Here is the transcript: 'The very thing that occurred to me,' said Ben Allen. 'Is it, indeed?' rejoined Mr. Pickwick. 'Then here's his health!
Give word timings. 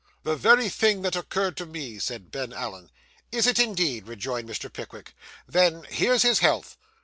'The 0.23 0.35
very 0.35 0.67
thing 0.67 1.03
that 1.03 1.15
occurred 1.15 1.55
to 1.55 1.67
me,' 1.67 1.99
said 1.99 2.31
Ben 2.31 2.51
Allen. 2.53 2.89
'Is 3.31 3.45
it, 3.45 3.59
indeed?' 3.59 4.07
rejoined 4.07 4.49
Mr. 4.49 4.73
Pickwick. 4.73 5.15
'Then 5.47 5.83
here's 5.91 6.23
his 6.23 6.39
health! 6.39 6.75